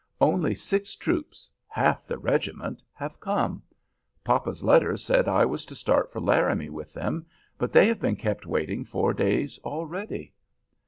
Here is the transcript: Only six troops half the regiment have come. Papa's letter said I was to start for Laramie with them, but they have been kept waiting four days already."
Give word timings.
Only 0.19 0.55
six 0.55 0.95
troops 0.95 1.47
half 1.67 2.07
the 2.07 2.17
regiment 2.17 2.81
have 2.91 3.19
come. 3.19 3.61
Papa's 4.23 4.63
letter 4.63 4.97
said 4.97 5.27
I 5.27 5.45
was 5.45 5.63
to 5.65 5.75
start 5.75 6.11
for 6.11 6.19
Laramie 6.19 6.71
with 6.71 6.91
them, 6.91 7.27
but 7.59 7.71
they 7.71 7.85
have 7.87 7.99
been 8.01 8.15
kept 8.15 8.47
waiting 8.47 8.83
four 8.83 9.13
days 9.13 9.59
already." 9.63 10.33